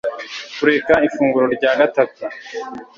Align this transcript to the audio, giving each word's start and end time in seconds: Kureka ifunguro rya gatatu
Kureka 0.57 0.93
ifunguro 1.07 1.45
rya 1.55 1.71
gatatu 1.79 2.23